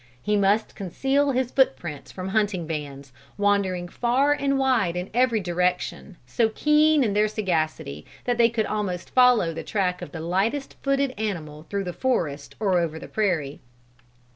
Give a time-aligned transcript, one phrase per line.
[0.19, 6.17] He must conceal his footprints from hunting bands, wandering far and wide in every direction,
[6.25, 10.75] so keen in their sagacity that they could almost follow the track of the lightest
[10.81, 13.59] footed animal through the forest or over the prairie.